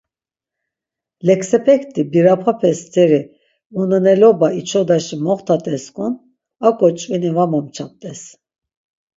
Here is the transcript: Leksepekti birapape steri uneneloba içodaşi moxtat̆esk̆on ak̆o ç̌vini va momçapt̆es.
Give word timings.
Leksepekti 1.27 2.05
birapape 2.13 2.71
steri 2.79 3.19
uneneloba 3.81 4.47
içodaşi 4.61 5.15
moxtat̆esk̆on 5.25 6.13
ak̆o 6.67 6.87
ç̌vini 6.97 7.31
va 7.35 7.45
momçapt̆es. 7.51 8.21